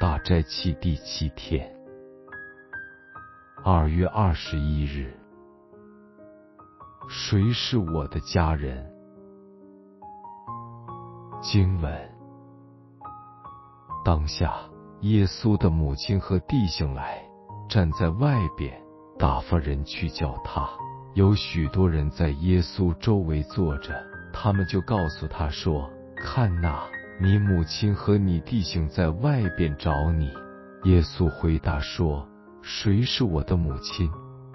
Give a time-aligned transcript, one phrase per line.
[0.00, 1.72] 大斋期第七天，
[3.64, 5.16] 二月二十一日。
[7.08, 8.84] 谁是我的家人？
[11.40, 12.10] 经文：
[14.04, 14.54] 当下，
[15.02, 17.22] 耶稣的母亲和弟兄来，
[17.68, 18.80] 站在外边，
[19.22, 20.68] 打发人去叫他。
[21.14, 23.94] 有许多人在耶稣周围坐着，
[24.32, 26.82] 他们就告诉他说：“看哪。”
[27.22, 30.28] 你母亲和你弟兄在外边找你。
[30.84, 32.26] 耶稣回答说
[32.62, 34.10] ：“谁是我的母亲？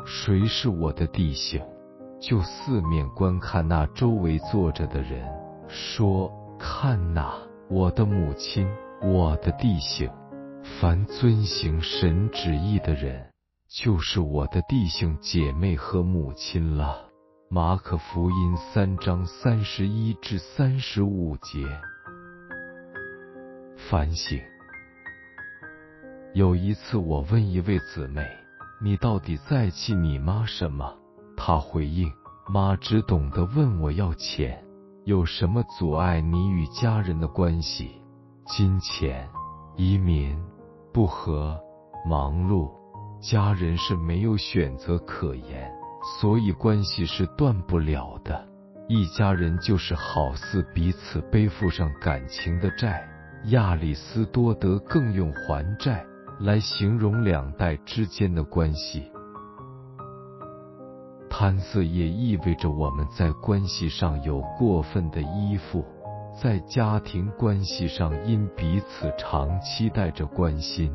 [0.06, 1.62] 谁是我的弟兄？”
[2.20, 5.26] 就四面观看那周围坐着的人，
[5.70, 6.30] 说
[6.60, 7.36] ：“看哪，
[7.70, 8.68] 我的母亲，
[9.02, 10.10] 我的弟兄。
[10.82, 13.28] 凡遵行神旨意的人，
[13.70, 17.06] 就是我的弟兄姐妹和母亲了。”
[17.50, 21.66] 马可福音三章三十一至三十五节。
[23.90, 24.38] 反省。
[26.34, 28.22] 有一次，我问一位姊妹
[28.84, 30.94] ：“你到底在气你妈什么？”
[31.38, 32.12] 她回应
[32.52, 34.62] ：“妈只懂得问我要钱。
[35.06, 38.02] 有什么阻碍你与家人的关系？
[38.46, 39.30] 金钱、
[39.78, 40.38] 移民、
[40.94, 41.58] 不和、
[42.06, 42.70] 忙碌，
[43.20, 45.72] 家人是没有选择可言，
[46.20, 48.48] 所以关系是断不了的。
[48.88, 53.08] 一家人就是好似彼此背负上感情的债。”
[53.50, 56.04] 亚里斯多德更用还债
[56.40, 59.12] 来形容两代之间的关系。
[61.30, 65.86] 贪色也意味着我们在关系上有过分的依附，
[66.42, 70.92] 在家庭关系上因彼此长期带着关心，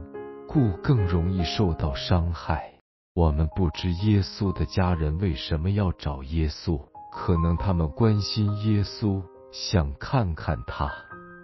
[0.48, 2.72] 故更容易受到伤害。
[3.14, 6.80] 我们不知耶稣的家人为什么要找耶稣，
[7.12, 10.90] 可能他们关心耶稣，想看看他。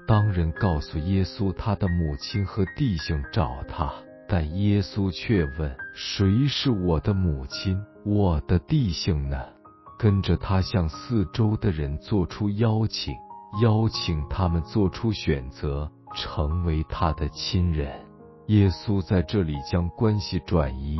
[0.06, 3.93] 当人告诉耶稣他的母亲和弟兄找他，
[4.27, 9.37] 但耶稣却问：“谁是我的母亲，我的弟兄呢？”
[9.99, 13.15] 跟着他向四周的人做出邀请，
[13.61, 18.08] 邀请他们做出选择，成为他的亲人。
[18.48, 20.97] 耶稣在这里将关系转移，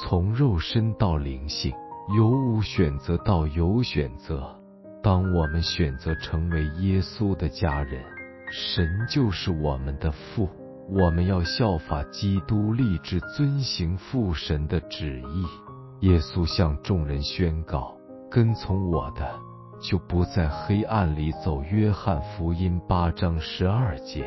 [0.00, 1.70] 从肉身到灵性，
[2.16, 4.58] 由无选择到有选择。
[5.02, 8.02] 当我们选择成为耶稣的家人。
[8.50, 10.48] 神就是我们的父，
[10.88, 16.06] 我们要效法基督，立志遵行父神的旨意。
[16.06, 17.94] 耶稣向众人宣告：
[18.30, 19.38] 跟从我的，
[19.82, 21.60] 就不在黑暗里走。
[21.62, 24.24] 约翰福音八章十二节，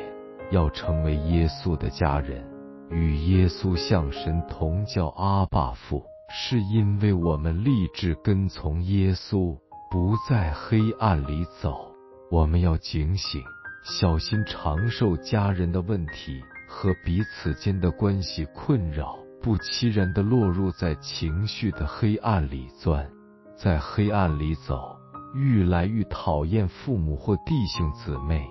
[0.52, 2.44] 要成为耶稣的家人，
[2.90, 9.58] 与耶稣向神同叫阿爸父，是因为我们立志跟从耶稣，
[9.92, 11.92] 不在黑暗里走。
[12.32, 13.42] 我们要警醒。
[13.82, 23.10] 小心长寿家人的问题和彼此间的关系困扰，不期然的落入在情绪的黑暗里钻，
[23.56, 24.98] 在黑暗里走，
[25.34, 28.46] 愈来愈讨厌父母或弟兄姊妹。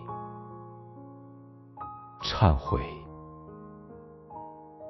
[2.22, 2.80] 忏悔，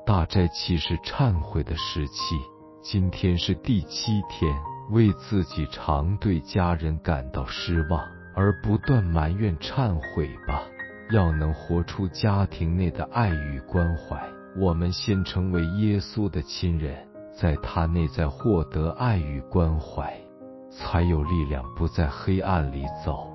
[0.09, 2.41] 大斋期是忏悔的时期，
[2.81, 4.51] 今天是第七天，
[4.89, 8.03] 为自己常对家人感到失望。
[8.35, 10.63] 而不断埋怨、忏悔吧。
[11.11, 14.27] 要能活出家庭内的爱与关怀，
[14.57, 17.07] 我们先成为耶稣的亲人，
[17.39, 20.19] 在他内在获得爱与关怀，
[20.71, 23.29] 才有力量不在黑暗里走。